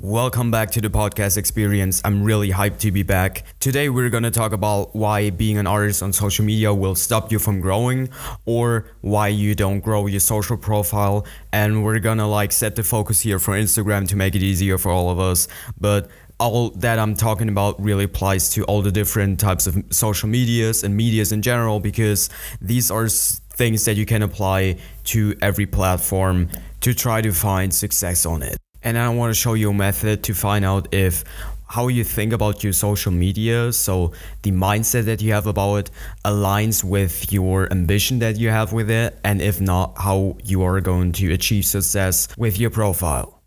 [0.00, 2.00] Welcome back to the podcast experience.
[2.04, 3.42] I'm really hyped to be back.
[3.58, 7.40] Today, we're gonna talk about why being an artist on social media will stop you
[7.40, 8.08] from growing,
[8.46, 11.26] or why you don't grow your social profile.
[11.52, 14.92] And we're gonna like set the focus here for Instagram to make it easier for
[14.92, 15.48] all of us.
[15.80, 16.08] But
[16.38, 20.84] all that I'm talking about really applies to all the different types of social medias
[20.84, 22.30] and medias in general because
[22.60, 24.76] these are things that you can apply
[25.06, 26.48] to every platform
[26.82, 28.57] to try to find success on it
[28.88, 31.22] and I want to show you a method to find out if
[31.66, 33.70] how you think about your social media.
[33.72, 35.90] So the mindset that you have about it
[36.24, 39.18] aligns with your ambition that you have with it.
[39.22, 43.38] And if not how you are going to achieve success with your profile.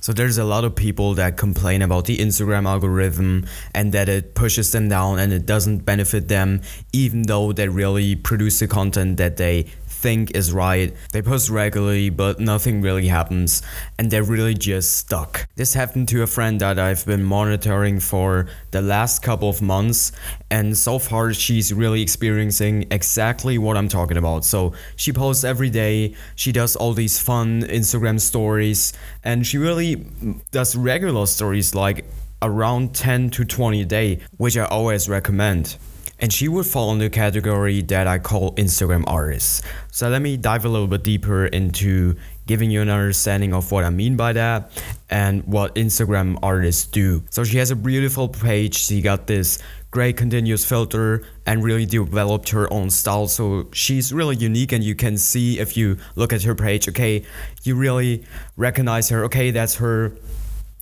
[0.00, 4.34] So there's a lot of people that complain about the Instagram algorithm and that it
[4.34, 9.16] pushes them down and it doesn't benefit them even though they really produce the content
[9.16, 9.66] that they
[10.04, 10.92] think is right.
[11.12, 13.62] They post regularly, but nothing really happens,
[13.98, 15.48] and they're really just stuck.
[15.56, 20.12] This happened to a friend that I've been monitoring for the last couple of months,
[20.50, 24.44] and so far she's really experiencing exactly what I'm talking about.
[24.44, 28.92] So she posts every day, she does all these fun Instagram stories,
[29.24, 30.06] and she really
[30.50, 32.04] does regular stories like
[32.42, 35.78] around 10 to 20 a day, which I always recommend
[36.24, 39.60] and she would fall in the category that I call Instagram artists.
[39.90, 43.84] So let me dive a little bit deeper into giving you an understanding of what
[43.84, 44.70] I mean by that
[45.10, 47.22] and what Instagram artists do.
[47.28, 48.74] So she has a beautiful page.
[48.74, 49.58] She got this
[49.90, 53.28] great continuous filter and really developed her own style.
[53.28, 57.22] So she's really unique and you can see if you look at her page, okay,
[57.64, 58.24] you really
[58.56, 59.24] recognize her.
[59.24, 60.16] Okay, that's her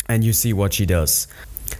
[0.09, 1.27] and you see what she does.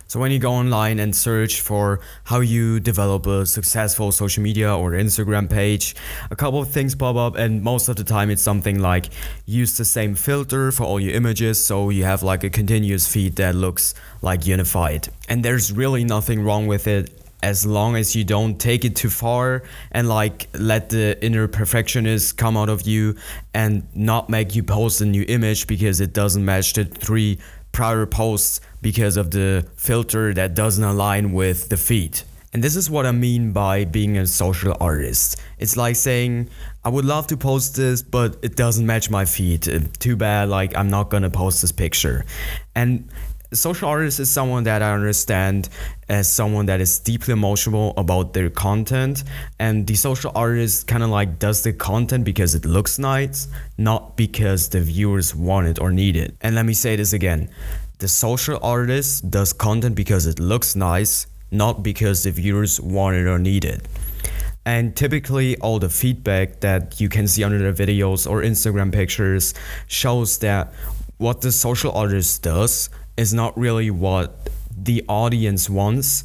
[0.07, 4.75] So when you go online and search for how you develop a successful social media
[4.77, 5.95] or Instagram page,
[6.31, 9.11] a couple of things pop up and most of the time it's something like
[9.47, 13.37] use the same filter for all your images so you have like a continuous feed
[13.37, 15.09] that looks like unified.
[15.29, 19.11] And there's really nothing wrong with it as long as you don't take it too
[19.11, 23.17] far and like let the inner perfectionist come out of you
[23.53, 27.39] and not make you post a new image because it doesn't match the three
[27.73, 32.21] prior posts because of the filter that doesn't align with the feed.
[32.53, 35.41] And this is what I mean by being a social artist.
[35.59, 36.51] It's like saying,
[36.85, 39.89] I would love to post this, but it doesn't match my feed.
[39.99, 42.27] Too bad, like, I'm not gonna post this picture.
[42.75, 43.09] And
[43.53, 45.69] social artist is someone that I understand
[46.09, 49.25] as someone that is deeply emotional about their content.
[49.59, 53.49] And the social artist kind of like does the content because it looks nice,
[53.79, 56.35] not because the viewers want it or need it.
[56.41, 57.49] And let me say this again
[57.99, 63.29] the social artist does content because it looks nice, not because the viewers want it
[63.29, 63.87] or need it.
[64.65, 69.55] And typically, all the feedback that you can see under the videos or Instagram pictures
[69.87, 70.73] shows that
[71.19, 76.25] what the social artist does is not really what the audience wants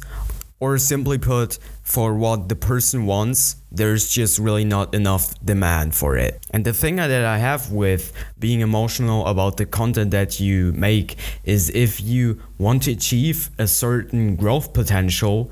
[0.60, 6.16] or simply put, for what the person wants, there's just really not enough demand for
[6.16, 6.44] it.
[6.50, 11.16] And the thing that I have with being emotional about the content that you make
[11.44, 15.50] is if you want to achieve a certain growth potential,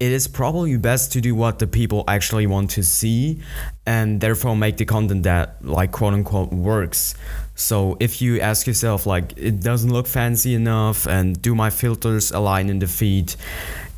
[0.00, 3.40] it is probably best to do what the people actually want to see
[3.86, 7.14] and therefore make the content that like quote unquote works
[7.58, 12.30] so if you ask yourself like it doesn't look fancy enough and do my filters
[12.30, 13.34] align in the feed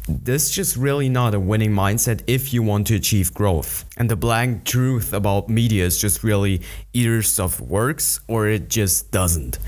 [0.08, 3.84] this is just really not a winning mindset if you want to achieve growth.
[3.96, 6.62] And the blank truth about media is just really
[6.92, 9.58] either stuff works or it just doesn't.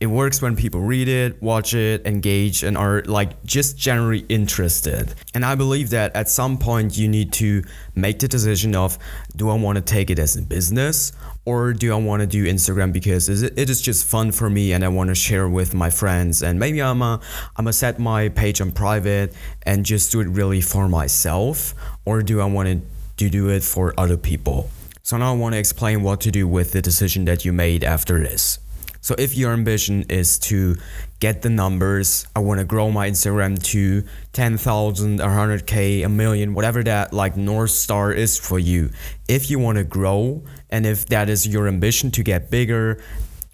[0.00, 5.12] It works when people read it, watch it, engage, and are like just generally interested.
[5.34, 7.64] And I believe that at some point you need to
[7.96, 8.96] make the decision of
[9.34, 11.10] do I want to take it as a business
[11.44, 14.84] or do I want to do Instagram because it is just fun for me and
[14.84, 17.20] I want to share with my friends and maybe I'm a
[17.56, 19.34] I'm gonna set my page on private
[19.64, 22.68] and just do it really for myself or do I want
[23.16, 24.70] to do it for other people?
[25.02, 27.82] So now I want to explain what to do with the decision that you made
[27.82, 28.60] after this.
[29.00, 30.76] So if your ambition is to
[31.20, 36.82] get the numbers, I want to grow my Instagram to 10,000, 100k, a million, whatever
[36.84, 38.90] that like North Star is for you.
[39.28, 43.02] If you want to grow and if that is your ambition to get bigger,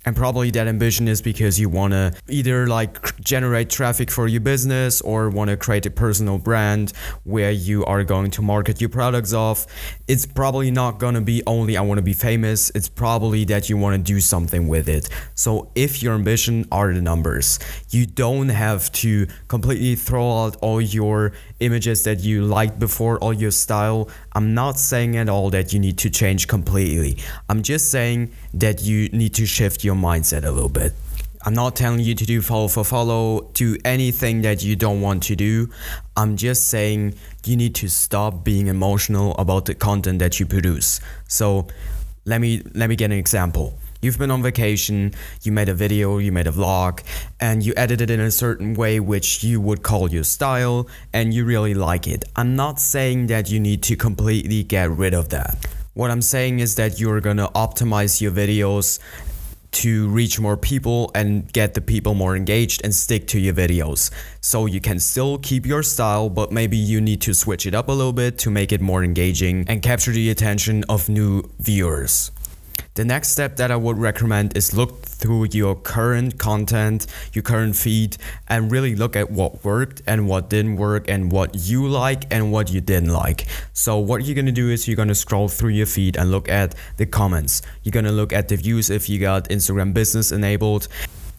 [0.05, 4.41] and probably that ambition is because you want to either like generate traffic for your
[4.41, 6.93] business or want to create a personal brand
[7.25, 9.67] where you are going to market your products off.
[10.07, 12.71] It's probably not going to be only I want to be famous.
[12.75, 15.09] It's probably that you want to do something with it.
[15.35, 17.59] So if your ambition are the numbers,
[17.91, 21.33] you don't have to completely throw out all your
[21.65, 24.09] images that you liked before, all your style.
[24.33, 27.19] I'm not saying at all that you need to change completely.
[27.49, 30.93] I'm just saying that you need to shift your mindset a little bit.
[31.47, 35.25] I'm not telling you to do follow for follow, do anything that you don't want
[35.25, 35.69] to do.
[36.17, 41.01] I'm just saying you need to stop being emotional about the content that you produce.
[41.29, 41.67] So
[42.25, 43.79] let me let me get an example.
[44.05, 45.15] You've been on vacation,
[45.45, 47.03] you made a video, you made a vlog,
[47.41, 51.33] and you edited it in a certain way which you would call your style, and
[51.33, 52.27] you really like it.
[52.37, 55.57] I'm not saying that you need to completely get rid of that.
[55.95, 58.99] What I'm saying is that you're gonna optimize your videos
[59.71, 64.11] to reach more people and get the people more engaged and stick to your videos.
[64.43, 67.89] So you can still keep your style, but maybe you need to switch it up
[67.89, 72.31] a little bit to make it more engaging and capture the attention of new viewers.
[72.95, 77.75] The next step that I would recommend is look through your current content, your current
[77.75, 82.23] feed, and really look at what worked and what didn't work and what you like
[82.31, 83.47] and what you didn't like.
[83.73, 86.77] So what you're gonna do is you're gonna scroll through your feed and look at
[86.97, 87.63] the comments.
[87.83, 90.87] You're gonna look at the views if you got Instagram business enabled.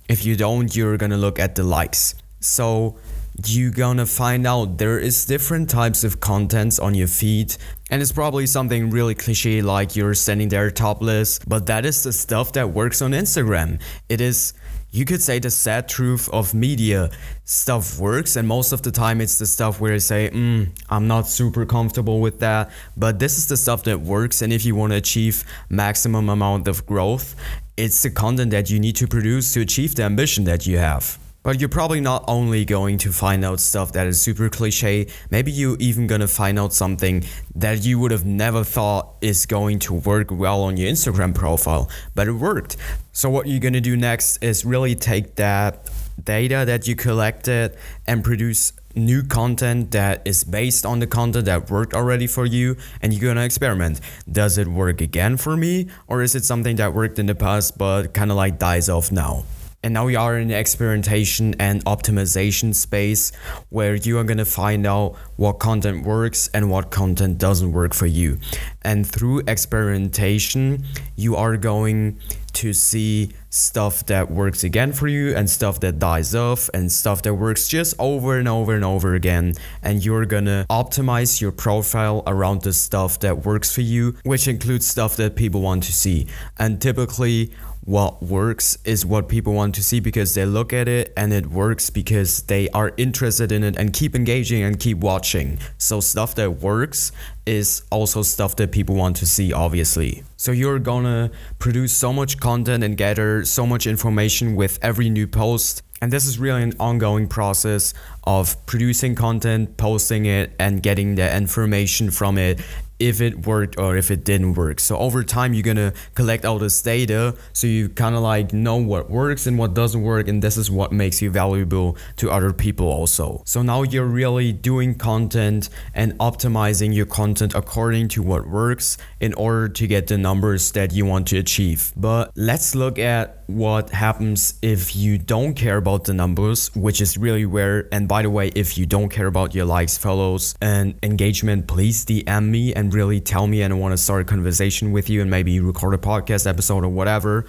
[0.09, 2.15] If you don't, you're gonna look at the likes.
[2.41, 2.97] So
[3.43, 7.55] you're gonna find out there is different types of contents on your feed.
[7.91, 12.13] And it's probably something really cliche like you're standing there topless but that is the
[12.13, 13.79] stuff that works on instagram.
[14.09, 14.53] It is
[14.91, 17.09] you could say the sad truth of media.
[17.43, 21.07] Stuff works and most of the time it's the stuff where you say mm, i'm
[21.07, 22.71] not super comfortable with that.
[22.95, 26.67] But this is the stuff that works and if you want to achieve maximum amount
[26.67, 27.35] of growth
[27.77, 31.19] it's the content that you need to produce to achieve the ambition that you have
[31.45, 35.51] but you're probably not only going to find out stuff that is super cliche, maybe
[35.51, 39.93] you're even gonna find out something that you would have never thought is going to
[39.93, 42.77] work well on your Instagram profile, but it worked.
[43.11, 45.87] So what you're gonna do next is really take that
[46.21, 47.77] data that you collected
[48.07, 52.75] and produce new content that is based on the content that worked already for you
[53.03, 54.01] and you're gonna experiment.
[54.31, 57.77] Does it work again for me or is it something that worked in the past
[57.77, 59.43] but kind of like dies off now
[59.85, 63.31] and now we are in the experimentation and optimization space
[63.69, 67.93] where you are going to find out what content works and what content doesn't work
[67.93, 68.39] for you.
[68.81, 70.85] And through experimentation,
[71.15, 72.19] you are going
[72.53, 77.21] to see stuff that works again for you and stuff that dies off and stuff
[77.21, 79.53] that works just over and over and over again.
[79.83, 84.87] And you're gonna optimize your profile around the stuff that works for you, which includes
[84.87, 86.27] stuff that people want to see.
[86.57, 87.51] And typically,
[87.85, 91.45] what works is what people want to see because they look at it and it
[91.45, 95.59] works because they are interested in it and keep engaging and keep watching.
[95.77, 97.11] So, stuff that works
[97.45, 100.23] is also stuff that people want to see, obviously.
[100.35, 101.29] So, you're gonna
[101.59, 105.83] produce so much content and gather so much information with every new post.
[106.01, 107.93] And this is really an ongoing process
[108.25, 112.59] of producing content, posting it, and getting the information from it
[112.99, 114.79] if it worked or if it didn't work.
[114.79, 118.77] So over time, you're gonna collect all this data so you kind of like know
[118.77, 122.53] what works and what doesn't work, and this is what makes you valuable to other
[122.53, 123.41] people also.
[123.45, 129.33] So now you're really doing content and optimizing your content according to what works in
[129.33, 131.91] order to get the numbers that you want to achieve.
[131.95, 137.17] But let's look at what happens if you don't care about the numbers, which is
[137.17, 137.87] really rare.
[137.91, 142.05] And by the way, if you don't care about your likes, follows, and engagement, please
[142.05, 145.21] DM me and really tell me and I want to start a conversation with you
[145.21, 147.45] and maybe record a podcast episode or whatever.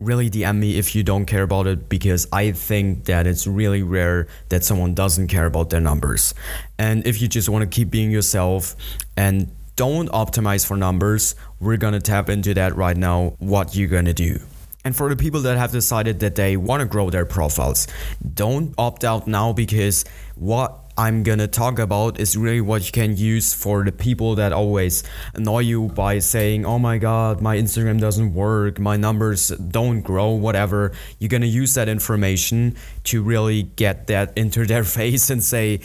[0.00, 3.82] Really DM me if you don't care about it because I think that it's really
[3.82, 6.34] rare that someone doesn't care about their numbers.
[6.78, 8.76] And if you just want to keep being yourself
[9.16, 13.34] and don't optimize for numbers, we're gonna tap into that right now.
[13.38, 14.40] What you're gonna do.
[14.86, 17.88] And for the people that have decided that they want to grow their profiles,
[18.34, 20.04] don't opt out now because
[20.36, 24.52] what I'm gonna talk about is really what you can use for the people that
[24.52, 25.02] always
[25.34, 30.30] annoy you by saying, Oh my god, my Instagram doesn't work, my numbers don't grow,
[30.30, 30.92] whatever.
[31.18, 32.76] You're gonna use that information
[33.10, 35.80] to really get that into their face and say,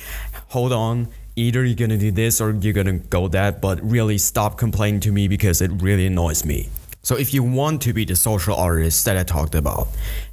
[0.50, 4.60] Hold on, either you're gonna do this or you're gonna go that, but really stop
[4.60, 6.70] complaining to me because it really annoys me.
[7.03, 9.88] So if you want to be the social artist that I talked about,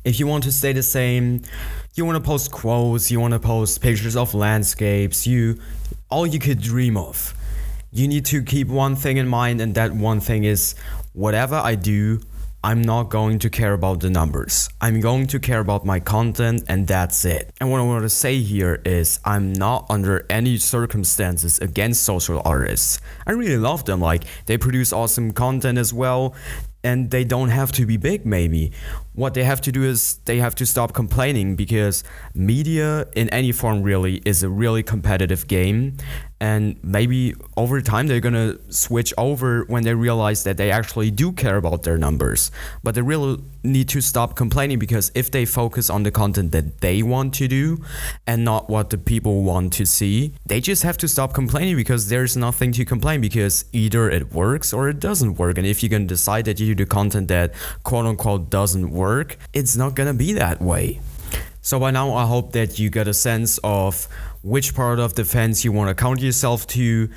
[0.04, 1.42] if you want to stay the same,
[1.94, 5.60] you want to post quotes, you want to post pictures of landscapes, you
[6.10, 7.34] all you could dream of.
[7.90, 10.74] You need to keep one thing in mind and that one thing is
[11.14, 12.20] whatever I do,
[12.64, 14.68] I'm not going to care about the numbers.
[14.80, 17.52] I'm going to care about my content and that's it.
[17.60, 22.42] And what I want to say here is I'm not under any circumstances against social
[22.44, 23.00] artists.
[23.28, 24.00] I really love them.
[24.00, 26.34] Like they produce awesome content as well
[26.82, 28.72] and they don't have to be big maybe.
[29.18, 33.50] What they have to do is they have to stop complaining because media in any
[33.50, 35.96] form really is a really competitive game.
[36.40, 41.10] And maybe over time they're going to switch over when they realize that they actually
[41.10, 42.52] do care about their numbers.
[42.84, 46.80] But they really need to stop complaining because if they focus on the content that
[46.80, 47.82] they want to do
[48.24, 52.08] and not what the people want to see they just have to stop complaining because
[52.08, 55.58] there's nothing to complain because either it works or it doesn't work.
[55.58, 59.07] And if you can decide that you do the content that quote unquote doesn't work
[59.52, 61.00] it's not to be that way
[61.68, 64.08] so by now, I hope that you get a sense of
[64.42, 67.10] which part of the fence you want to count yourself to.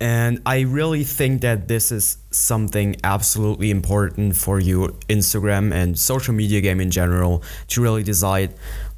[0.00, 6.34] And I really think that this is something absolutely important for you, Instagram and social
[6.34, 8.54] media game in general, to really decide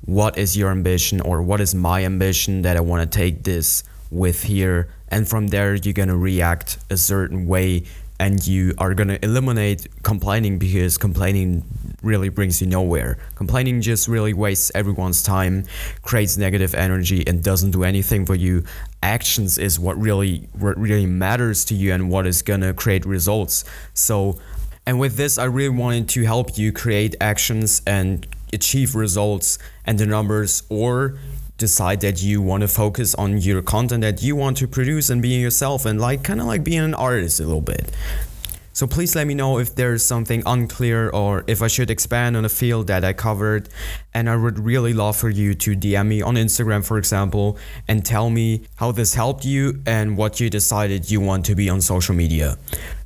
[0.06, 3.84] what is your ambition or what is my ambition that I want to take this
[4.10, 4.88] with here.
[5.08, 7.84] And from there, you're going to react a certain way
[8.18, 11.64] and you are going to eliminate complaining because complaining
[12.04, 13.18] really brings you nowhere.
[13.34, 15.64] Complaining just really wastes everyone's time,
[16.02, 18.64] creates negative energy, and doesn't do anything for you.
[19.02, 23.64] Actions is what really what really matters to you and what is gonna create results.
[23.94, 24.38] So,
[24.86, 29.98] and with this, I really wanted to help you create actions and achieve results and
[29.98, 31.18] the numbers or
[31.56, 35.22] decide that you want to focus on your content that you want to produce and
[35.22, 37.92] being yourself and like kind of like being an artist a little bit
[38.74, 42.44] so please let me know if there's something unclear or if I should expand on
[42.44, 43.68] a field that I covered.
[44.12, 48.04] And I would really love for you to DM me on Instagram, for example, and
[48.04, 51.80] tell me how this helped you and what you decided you want to be on
[51.80, 52.56] social media.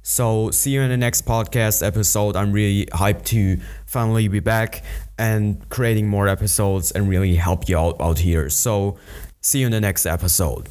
[0.03, 2.35] So see you in the next podcast episode.
[2.35, 4.83] I'm really hyped to finally be back
[5.19, 8.49] and creating more episodes and really help you out out here.
[8.49, 8.97] So
[9.43, 10.67] see you in the next episode.